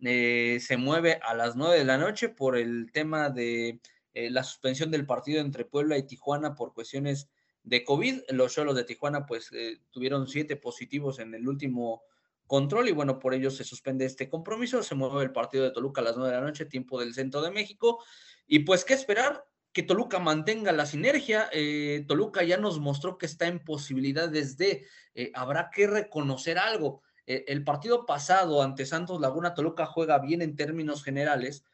[0.00, 3.80] se mueve a las 9 de la noche por el tema de
[4.14, 7.28] la suspensión del partido entre Puebla y Tijuana por cuestiones
[7.62, 8.22] de COVID.
[8.30, 9.50] Los Cholos de Tijuana pues
[9.90, 12.04] tuvieron siete positivos en el último
[12.52, 16.02] control y bueno, por ello se suspende este compromiso, se mueve el partido de Toluca
[16.02, 18.04] a las 9 de la noche, tiempo del centro de México,
[18.46, 23.24] y pues qué esperar, que Toluca mantenga la sinergia, eh, Toluca ya nos mostró que
[23.24, 29.18] está en posibilidades de, eh, habrá que reconocer algo, eh, el partido pasado ante Santos
[29.18, 31.64] Laguna, Toluca juega bien en términos generales,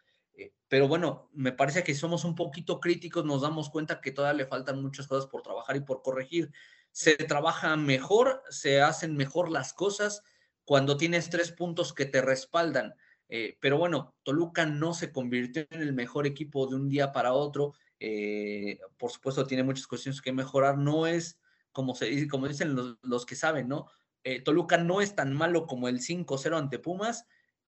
[0.68, 4.46] pero bueno, me parece que somos un poquito críticos, nos damos cuenta que todavía le
[4.46, 6.52] faltan muchas cosas por trabajar y por corregir.
[6.92, 10.22] Se trabaja mejor, se hacen mejor las cosas,
[10.68, 12.94] cuando tienes tres puntos que te respaldan.
[13.30, 17.32] Eh, pero bueno, Toluca no se convirtió en el mejor equipo de un día para
[17.32, 17.72] otro.
[17.98, 20.76] Eh, por supuesto, tiene muchas cuestiones que mejorar.
[20.76, 21.38] No es,
[21.72, 23.86] como, se, como dicen los, que saben, ¿no?
[24.24, 27.24] Eh, Toluca no es tan malo como el 5-0 ante Pumas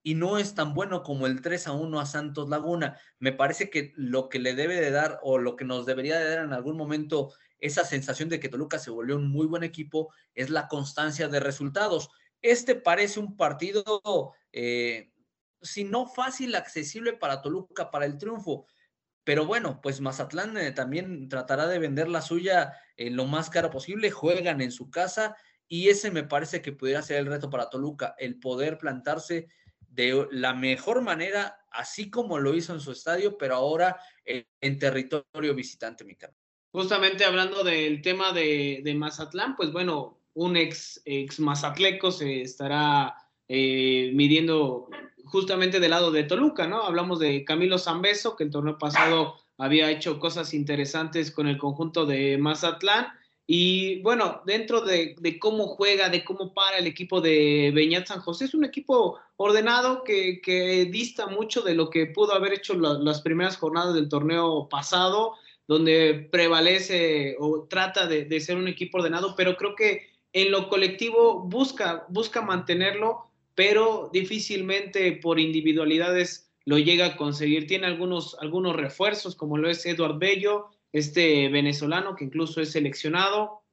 [0.01, 2.97] y no es tan bueno como el 3-1 a Santos Laguna.
[3.19, 6.29] Me parece que lo que le debe de dar o lo que nos debería de
[6.29, 10.13] dar en algún momento esa sensación de que Toluca se volvió un muy buen equipo
[10.33, 12.09] es la constancia de resultados.
[12.41, 15.11] Este parece un partido, eh,
[15.61, 18.67] si no fácil, accesible para Toluca, para el triunfo.
[19.23, 23.71] Pero bueno, pues Mazatlán eh, también tratará de vender la suya en lo más caro
[23.71, 24.11] posible.
[24.11, 25.35] Juegan en su casa
[25.67, 29.47] y ese me parece que pudiera ser el reto para Toluca, el poder plantarse
[29.79, 35.55] de la mejor manera, así como lo hizo en su estadio, pero ahora en, territorio
[35.55, 36.15] visitante, mi
[36.69, 43.15] Justamente hablando del tema de Mazatlán, pues bueno, un ex, ex Mazatleco se estará
[43.47, 44.89] eh, midiendo
[45.25, 46.83] justamente del lado de Toluca, ¿no?
[46.83, 52.05] Hablamos de Camilo Zambeso, que el torneo pasado había hecho cosas interesantes con el conjunto
[52.05, 53.07] de Mazatlán.
[53.47, 58.45] Y bueno, dentro de, cómo juega, de cómo para el equipo de Beñat San José,
[58.45, 63.57] es un equipo ordenado que, dista mucho de lo que pudo haber hecho las primeras
[63.57, 65.33] jornadas del torneo pasado,
[65.67, 70.67] donde prevalece o trata de, de ser un equipo ordenado, pero creo que en lo
[70.67, 77.67] colectivo busca, busca mantenerlo, pero difícilmente por individualidades lo llega a conseguir.
[77.67, 83.63] Tiene algunos, algunos refuerzos, como lo es Eduard Bello, este venezolano que incluso es seleccionado,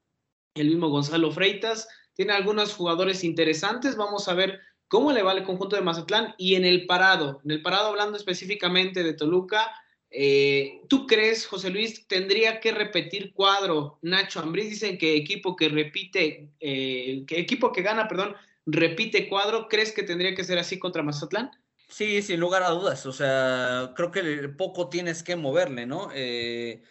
[0.55, 1.88] el mismo Gonzalo Freitas.
[2.14, 3.96] Tiene algunos jugadores interesantes.
[3.96, 6.35] Vamos a ver ¿Cómo le va el conjunto de Mazatlán?
[6.37, 9.72] Y en el parado, en el parado hablando específicamente de Toluca,
[10.14, 14.68] eh, ¿Tú crees, José Luis, tendría que repetir cuadro Nacho Ambriz?
[14.68, 18.35] Dicen que equipo que repite, eh, que equipo que gana, perdón,
[18.66, 19.68] repite cuadro.
[19.68, 21.51] ¿Crees que tendría que ser así contra Mazatlán?
[21.88, 23.07] Sí, sin lugar a dudas.
[23.07, 26.11] O sea, creo que poco tienes que moverle, ¿no?
[26.14, 26.83] Eh,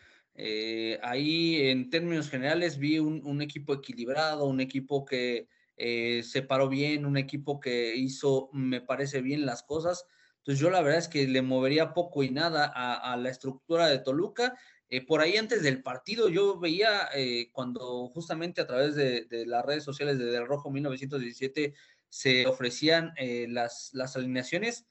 [1.03, 7.17] ahí, en términos generales, vi un, equipo equilibrado, un equipo que se paró bien, un
[7.17, 10.05] equipo que hizo, me parece bien las cosas
[10.41, 13.99] entonces yo la verdad es que le movería poco y nada a, la estructura de
[13.99, 14.57] Toluca.
[14.89, 19.63] Eh, por ahí antes del partido yo veía eh, cuando justamente a través de, las
[19.63, 21.75] redes sociales de Del Rojo 1917
[22.09, 24.87] se ofrecían eh, las, las alineaciones,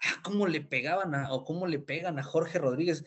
[0.00, 3.04] ah, cómo le pegaban o cómo le pegan a Jorge Rodríguez.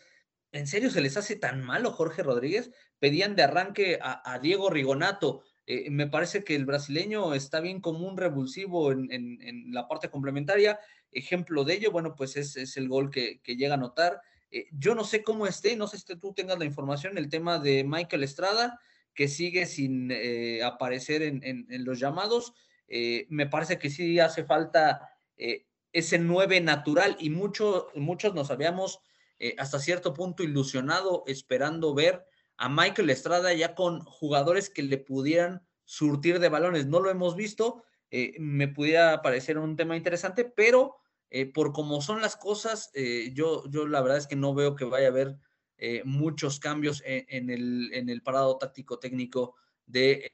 [0.51, 2.69] ¿En serio se les hace tan malo Jorge Rodríguez?
[2.99, 5.43] Pedían de arranque a, Diego Rigonato.
[5.89, 10.79] me parece que el brasileño está bien como un revulsivo en, en la parte complementaria
[11.11, 14.21] Ejemplo de ello, bueno, pues es, el gol que, llega a notar.
[14.51, 17.59] Eh, yo no sé cómo esté, no sé si tú tengas la información, el tema
[17.59, 18.79] de Michael Estrada,
[19.13, 22.53] que sigue sin eh, aparecer en, los llamados.
[22.87, 25.09] Eh, me parece que sí hace falta
[25.91, 28.99] ese nueve natural y mucho, muchos nos habíamos
[29.59, 32.25] hasta cierto punto ilusionado esperando ver
[32.57, 36.85] a Michael Estrada ya con jugadores que le pudieran surtir de balones.
[36.85, 37.83] No lo hemos visto,
[38.39, 40.97] me pudiera parecer un tema interesante, pero
[41.29, 44.75] eh, por cómo son las cosas, eh, yo, yo la verdad es que no veo
[44.75, 45.35] que vaya a haber
[45.77, 50.33] eh, muchos cambios en, el, en, el, parado táctico técnico de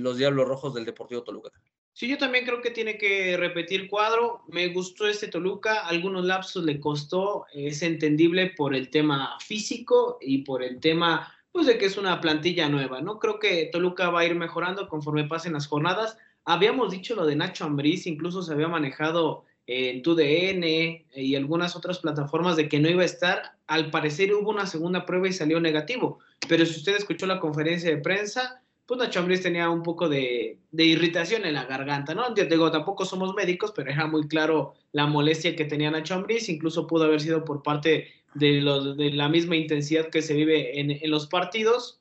[0.00, 1.50] los Diablos Rojos del Deportivo Toluca.
[1.92, 4.42] Sí, yo también creo que tiene que repetir cuadro.
[4.48, 10.38] Me gustó este Toluca, algunos lapsos le costó, es entendible por el tema físico y
[10.38, 13.18] por el tema, pues, de que es una plantilla nueva, ¿no?
[13.18, 16.16] Creo que Toluca va a ir mejorando conforme pasen las jornadas.
[16.50, 20.64] Habíamos dicho lo de Nacho Ambriz, incluso se había manejado en TUDN
[21.14, 25.04] y algunas otras plataformas de que no iba a estar, al parecer hubo una segunda
[25.04, 26.20] prueba y salió negativo.
[26.48, 30.56] Pero si usted escuchó la conferencia de prensa, pues Nacho Ambriz tenía un poco de,
[30.72, 32.30] irritación en la garganta, ¿no?
[32.30, 36.86] Digo, tampoco somos médicos, pero era muy claro la molestia que tenía Nacho Ambriz, incluso
[36.86, 42.00] pudo haber sido por parte de, la misma intensidad que se vive en los partidos.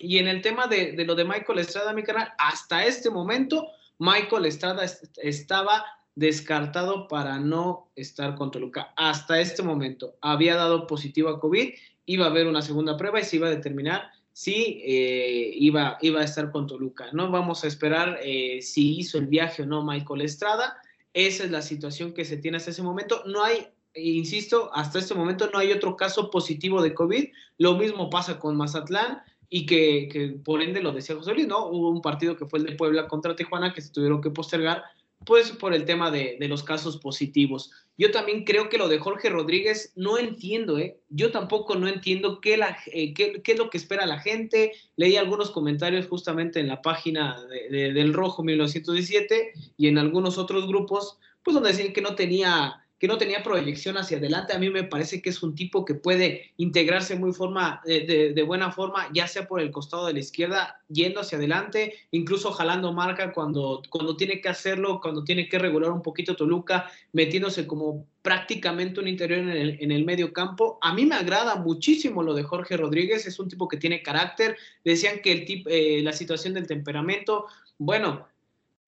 [0.00, 4.46] Y en el tema de, lo de Michael Estrada, mi canal, hasta este momento, Michael
[4.46, 4.86] Estrada
[5.18, 5.84] estaba
[6.14, 8.92] descartado para no estar con Toluca.
[8.96, 11.74] Hasta este momento había dado positivo a COVID,
[12.06, 16.20] iba a haber una segunda prueba y se iba a determinar si eh, iba, iba
[16.20, 17.10] a estar con Toluca.
[17.12, 20.80] No vamos a esperar eh, si hizo el viaje o no Michael Estrada.
[21.12, 23.22] Esa es la situación que se tiene hasta ese momento.
[23.26, 27.28] No hay, insisto, hasta este momento no hay otro caso positivo de COVID.
[27.58, 31.66] Lo mismo pasa con Mazatlán y que, que por ende lo decía José Luis, ¿no?
[31.66, 34.84] Hubo un partido que fue el de Puebla contra Tijuana que se tuvieron que postergar
[35.26, 37.70] pues por el tema de, los casos positivos.
[37.98, 40.98] Yo también creo que lo de Jorge Rodríguez no entiendo, ¿eh?
[41.10, 44.72] Yo tampoco no entiendo qué, la, eh, qué, es lo que espera la gente.
[44.96, 47.36] Leí algunos comentarios justamente en la página
[47.70, 53.08] del Rojo 1917 y en algunos otros grupos, pues donde decían que no tenía que
[53.08, 54.52] no tenía proyección hacia adelante.
[54.52, 58.72] A mí me parece que es un tipo que puede integrarse muy forma, de, buena
[58.72, 63.32] forma, ya sea por el costado de la izquierda, yendo hacia adelante, incluso jalando marca
[63.32, 69.00] cuando, cuando tiene que hacerlo, cuando tiene que regular un poquito Toluca, metiéndose como prácticamente
[69.00, 70.78] un interior en el, en el medio campo.
[70.82, 74.58] A mí me agrada muchísimo lo de Jorge Rodríguez, es un tipo que tiene carácter.
[74.84, 77.46] Decían que el eh, la situación del temperamento,
[77.78, 78.28] bueno,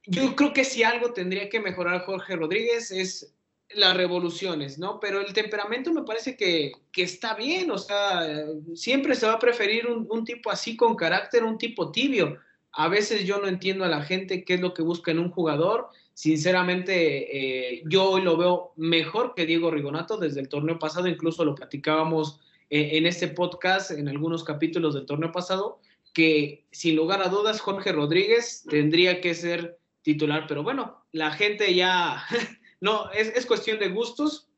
[0.05, 3.33] yo creo que si algo tendría que mejorar Jorge Rodríguez es
[3.75, 5.01] las revoluciones, ¿no?
[5.01, 9.87] Pero el temperamento me parece que, está bien, o sea, siempre se va a preferir
[9.87, 12.39] un, tipo así con carácter, un tipo tibio.
[12.73, 15.31] A veces yo no entiendo a la gente qué es lo que busca en un
[15.31, 15.89] jugador.
[16.15, 21.45] Sinceramente, eh, yo hoy lo veo mejor que Diego Rigonato desde el torneo pasado, incluso
[21.45, 22.41] lo platicábamos
[22.75, 25.79] en este podcast, en algunos capítulos del torneo pasado,
[26.15, 31.75] que sin lugar a dudas Jorge Rodríguez tendría que ser titular, pero bueno, la gente
[31.75, 32.25] ya
[32.83, 34.49] no, es, cuestión de gustos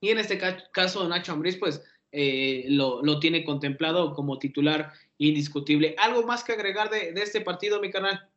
[0.00, 0.38] y en este
[0.70, 1.82] caso Nacho Ambriz pues
[2.12, 5.96] eh, lo, tiene contemplado como titular indiscutible.
[5.98, 8.30] ¿Algo más que agregar de, este partido, mi canal?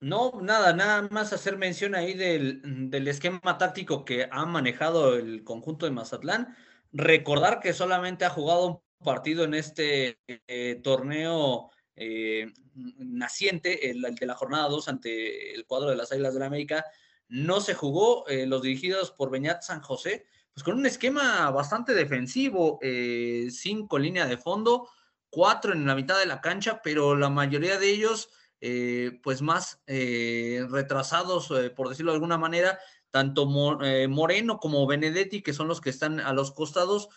[0.00, 5.86] No, nada, nada más hacer mención ahí del, esquema táctico que ha manejado el conjunto
[5.86, 6.54] de Mazatlán.
[6.92, 14.26] Recordar que solamente ha jugado un partido en este eh, torneo eh, naciente, el, de
[14.26, 16.84] la jornada 2 ante el cuadro de las Águilas de la América,
[17.32, 21.94] no se jugó, eh, los dirigidos por Beñat San José, pues con un esquema bastante
[21.94, 24.90] defensivo, eh, cinco líneas de fondo,
[25.30, 28.28] cuatro en la mitad de la cancha, pero la mayoría de ellos
[28.60, 32.78] eh, pues más retrasados, por decirlo de alguna manera,
[33.10, 37.08] tanto Moreno como Benedetti, que son los que están a los costados,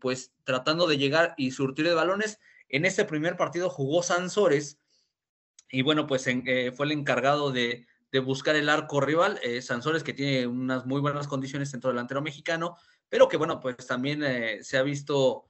[0.00, 2.40] pues tratando de llegar y surtir de balones.
[2.70, 4.80] En este primer partido jugó Sansores
[5.70, 9.40] y bueno, pues fue el encargado de, de, buscar el arco rival.
[9.60, 12.76] Sansores que tiene unas muy buenas condiciones dentro delantero mexicano,
[13.08, 14.22] pero que bueno, pues también
[14.62, 15.44] se ha visto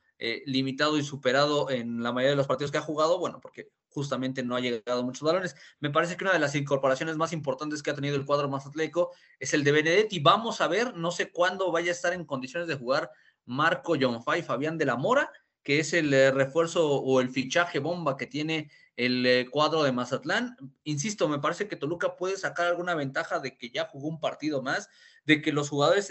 [0.47, 4.43] limitado y superado en la mayoría de los partidos que ha jugado, bueno, porque justamente
[4.43, 5.57] no ha llegado muchos balones.
[5.81, 8.67] Me parece que una de las incorporaciones más importantes que ha tenido el cuadro más
[8.67, 10.19] atlético es el de Benedetti.
[10.21, 13.11] Vamos a ver, no sé cuándo vaya a estar en condiciones de jugar
[13.47, 15.33] Marco John Fay, Fabián de la Mora,
[15.63, 19.93] que es el eh, refuerzo o el fichaje bomba que tiene el eh, cuadro de
[19.93, 20.57] Mazatlán.
[20.85, 24.63] Insisto, me parece que Toluca puede sacar alguna ventaja de que ya jugó un partido
[24.63, 24.89] más,
[25.25, 26.11] de que los jugadores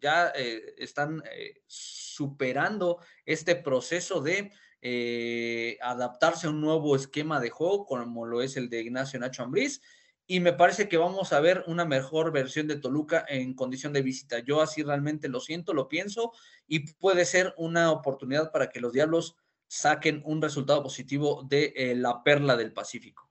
[0.00, 1.22] ya eh, están
[1.66, 4.52] superando este proceso de
[4.84, 9.44] eh, adaptarse a un nuevo esquema de juego, como lo es el de Ignacio Nacho
[9.44, 9.80] Ambriz,
[10.26, 14.02] y me parece que vamos a ver una mejor versión de Toluca en condición de
[14.02, 14.40] visita.
[14.40, 16.32] Yo así realmente lo siento, lo pienso,
[16.66, 19.36] y puede ser una oportunidad para que los Diablos
[19.72, 23.30] saquen un resultado positivo de eh, la perla del Pacífico.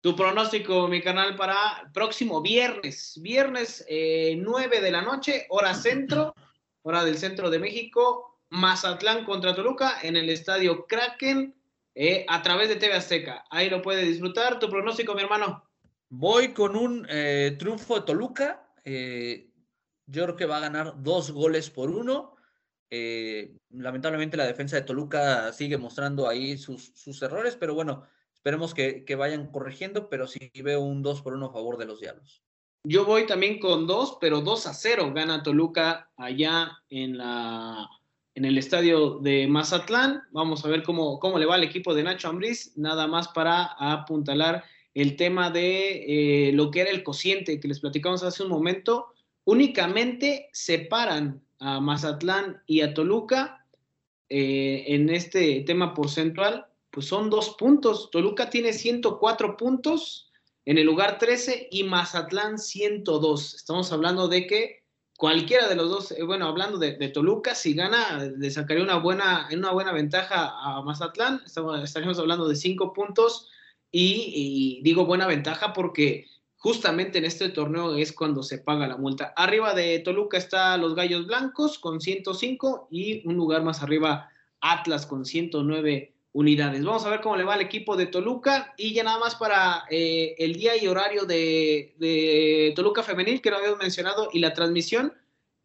[0.00, 6.34] Tu pronóstico, mi canal, para próximo viernes, viernes 9 eh, de la noche, hora centro,
[6.82, 11.54] hora del centro de México, Mazatlán contra Toluca en el estadio Kraken
[11.94, 13.44] eh, a través de TV Azteca.
[13.50, 14.58] Ahí lo puede disfrutar.
[14.58, 15.64] Tu pronóstico, mi hermano.
[16.08, 18.72] Voy con un eh, triunfo de Toluca.
[18.86, 22.35] Yo creo que va a ganar dos goles por uno.
[23.70, 29.50] Lamentablemente la defensa de Toluca sigue mostrando ahí sus, errores, pero bueno, esperemos que, vayan
[29.50, 32.42] corrigiendo, pero sí veo un 2 por 1 a favor de los Diablos.
[32.84, 37.88] Yo voy también con dos, pero 2 a 0 gana Toluca allá en la
[38.36, 40.22] en el estadio de Mazatlán.
[40.30, 43.64] Vamos a ver cómo, cómo le va al equipo de Nacho Ambriz, nada más para
[43.78, 44.62] apuntalar
[44.92, 49.06] el tema de eh, lo que era el cociente que les platicamos hace un momento.
[49.44, 53.66] Únicamente separan a Mazatlán y a Toluca
[54.28, 58.10] eh, en este tema porcentual, pues son dos puntos.
[58.10, 60.30] Toluca tiene 104 puntos
[60.64, 63.54] en el lugar 13 y Mazatlán 102.
[63.54, 64.82] Estamos hablando de que
[65.16, 69.48] cualquiera de los dos, eh, bueno, hablando de, Toluca, si gana, le sacaría una buena,
[69.52, 71.42] una buena ventaja a Mazatlán.
[71.46, 73.48] Estamos, estaríamos hablando de cinco puntos
[73.90, 76.26] y, digo buena ventaja porque
[76.56, 79.32] justamente en este torneo es cuando se paga la multa.
[79.36, 84.30] Arriba de Toluca está los Gallos Blancos con 105 y un lugar más arriba
[84.60, 86.84] Atlas con 109 unidades.
[86.84, 89.84] Vamos a ver cómo le va al equipo de Toluca y ya nada más para
[89.90, 95.14] eh, el día y horario de, Toluca Femenil que no habíamos mencionado y la transmisión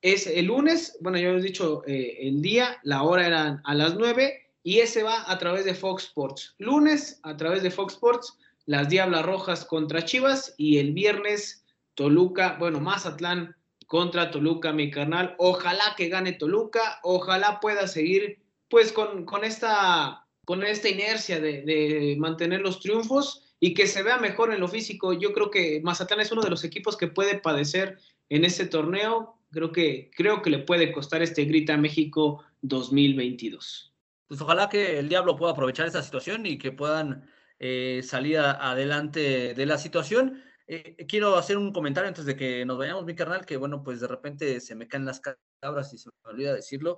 [0.02, 3.96] es el lunes, bueno, ya hemos dicho eh, el día, la hora eran a las
[3.96, 6.56] 9 y ese va a través de Fox Sports.
[6.58, 8.38] Lunes a través de Fox Sports,
[8.72, 13.53] las Diablas Rojas contra Chivas y el viernes Toluca, bueno, Mazatlán
[13.86, 15.36] contra Toluca, mi carnal.
[15.39, 22.15] Ojalá que gane Toluca, ojalá pueda seguir pues con, con esta con esta inercia de,
[22.17, 25.11] mantener los triunfos y que se vea mejor en lo físico.
[25.11, 27.99] Yo creo que Mazatlán es uno de los equipos que puede padecer
[28.30, 29.36] en este torneo.
[29.51, 33.93] Creo que, creo que le puede costar este Grita México 2022.
[34.30, 37.30] Pues ojalá que el Diablo pueda aprovechar esta situación y que puedan
[37.64, 40.41] eh, salir adelante de la situación.
[40.66, 43.99] Eh, quiero hacer un comentario antes de que nos vayamos, mi carnal, que bueno, pues
[43.99, 45.22] de repente se me caen las
[45.59, 46.97] cabras y se me olvida decirlo.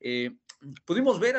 [0.00, 0.36] Eh,
[0.84, 1.36] pudimos ver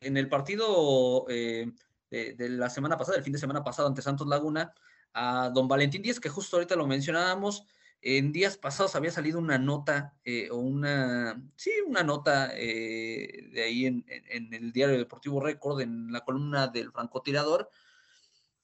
[0.00, 1.70] en el partido eh,
[2.08, 4.72] de, la semana pasada, el fin de semana pasado ante Santos Laguna,
[5.12, 7.64] a don Valentín Díaz, que justo ahorita lo mencionábamos.
[8.00, 13.84] En días pasados había salido una nota, eh, o una, sí, una nota de ahí
[13.84, 14.06] en,
[14.54, 17.68] el diario Deportivo Récord, en la columna del francotirador,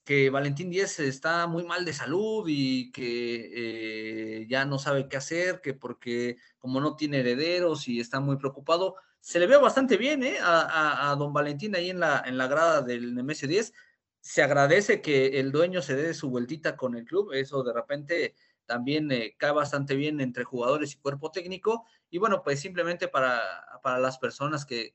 [0.05, 5.61] que Valentín Díaz está muy mal de salud y que ya no sabe qué hacer,
[5.61, 10.25] que porque como no tiene herederos y está muy preocupado, se le ve bastante bien
[10.25, 10.37] ¿eh?
[10.43, 13.73] a, don Valentín ahí en la, en la grada del MS10.
[14.21, 17.33] Se agradece que el dueño se dé su vueltita con el club.
[17.33, 18.35] Eso de repente
[18.67, 21.87] también eh, cae bastante bien entre jugadores y cuerpo técnico.
[22.11, 23.41] Y bueno, pues simplemente para,
[23.81, 24.93] para las personas que,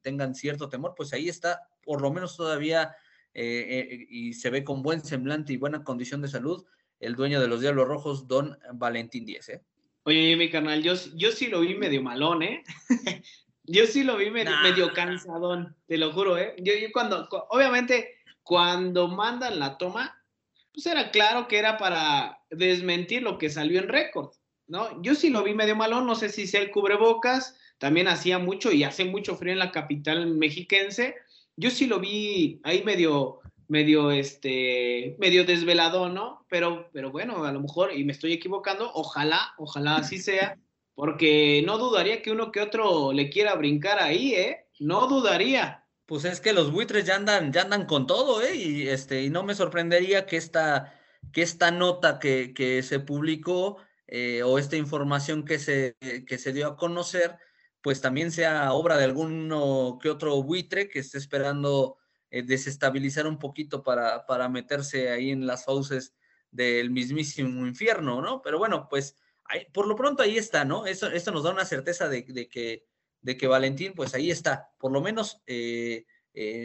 [0.00, 2.96] tengan cierto temor, pues ahí está, por lo menos todavía,
[3.34, 6.64] eh, y se ve con buen semblante y buena condición de salud,
[7.00, 9.48] el dueño de los Diablos Rojos, don Valentín Díez.
[9.48, 9.62] ¿eh?
[10.04, 12.64] Oye, mi carnal, yo, yo sí lo vi medio malón, ¿eh?
[13.70, 16.56] Yo sí lo vi medio, cansadón, te lo juro, ¿eh?
[16.56, 20.24] Yo, cuando, obviamente, cuando mandan la toma,
[20.72, 24.30] pues era claro que era para desmentir lo que salió en récord,
[24.68, 25.02] ¿no?
[25.02, 28.72] Yo sí lo vi medio malón, no sé si sea el cubrebocas, también hacía mucho
[28.72, 31.16] y hace mucho frío en la capital mexiquense.
[31.58, 36.46] Yo sí lo vi ahí medio, medio, este, medio desvelado, ¿no?
[36.48, 40.56] Pero, pero bueno, a lo mejor, y me estoy equivocando, ojalá, ojalá así sea,
[40.94, 44.68] porque no dudaría que uno que otro le quiera brincar ahí, ¿eh?
[44.78, 45.84] No dudaría.
[46.06, 48.54] Pues es que los buitres ya andan, ya andan con todo, ¿eh?
[48.54, 50.94] Y, este, y no me sorprendería que esta,
[51.32, 56.52] que esta nota que, que se publicó eh, o esta información que se, que se
[56.52, 57.36] dio a conocer,
[57.82, 61.96] pues también sea obra de alguno que otro buitre que esté esperando
[62.30, 66.14] eh, desestabilizar un poquito para, para meterse ahí en las fauces
[66.50, 68.42] del mismísimo infierno, ¿no?
[68.42, 69.16] Pero bueno, pues
[69.72, 70.86] por lo pronto ahí está, ¿no?
[70.86, 72.86] Eso, esto nos da una certeza de, que,
[73.22, 76.04] de que Valentín, pues ahí está, por lo menos eh,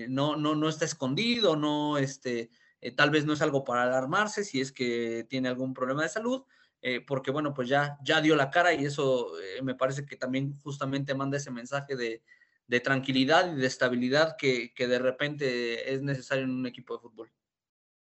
[0.09, 2.49] no, no, no está escondido, no, este,
[2.95, 6.43] tal vez no es algo para alarmarse si es que tiene algún problema de salud,
[6.85, 10.17] eh, porque bueno, pues ya, ya dio la cara y eso eh, me parece que
[10.17, 12.21] también justamente manda ese mensaje de,
[12.83, 17.31] tranquilidad y de estabilidad que, de repente es necesario en un equipo de fútbol.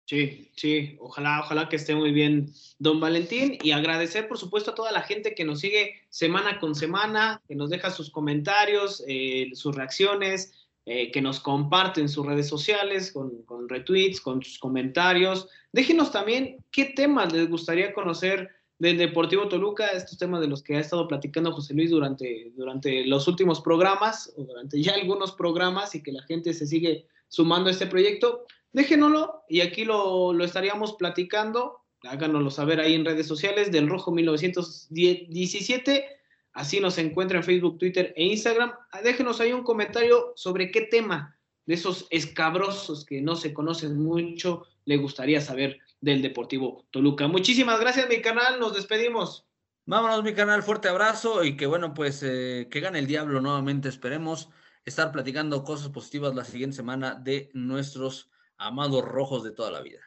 [0.05, 4.75] Sí, sí, ojalá, ojalá que esté muy bien don Valentín y agradecer por supuesto a
[4.75, 9.51] toda la gente que nos sigue semana con semana, que nos deja sus comentarios, eh,
[9.53, 10.53] sus reacciones,
[10.85, 15.49] que nos comparten sus redes sociales con, con, retweets, con sus comentarios.
[15.71, 20.75] Déjenos también qué temas les gustaría conocer del Deportivo Toluca, estos temas de los que
[20.75, 25.95] ha estado platicando José Luis durante, durante los últimos programas, o durante ya algunos programas,
[25.95, 30.43] y que la gente se sigue sumando a este proyecto, déjenoslo y aquí lo, lo
[30.43, 31.79] estaríamos platicando.
[32.03, 36.05] Háganoslo saber ahí en redes sociales del Rojo 1917.
[36.53, 38.73] Así nos encuentra en Facebook, Twitter e Instagram.
[39.03, 44.65] Déjenos ahí un comentario sobre qué tema de esos escabrosos que no se conocen mucho
[44.85, 47.27] le gustaría saber del Deportivo Toluca.
[47.27, 48.59] Muchísimas gracias, mi canal.
[48.59, 49.45] Nos despedimos.
[49.85, 50.63] Vámonos, mi canal.
[50.63, 53.89] Fuerte abrazo y que bueno, pues eh, que gane el diablo nuevamente.
[53.89, 54.49] Esperemos
[54.83, 59.99] estar platicando cosas positivas la siguiente semana de nuestros amados rojos de toda la vida.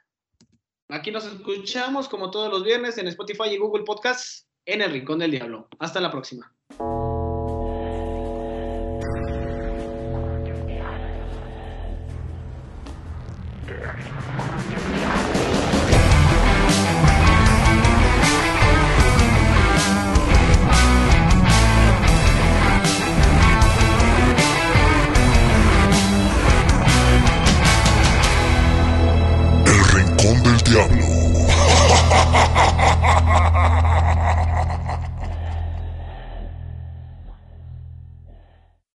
[0.88, 5.18] Aquí nos escuchamos como todos los viernes en Spotify y Google Podcast en el Rincón
[5.18, 5.68] del Diablo.
[5.78, 6.54] Hasta la próxima.
[30.68, 31.07] Diablo.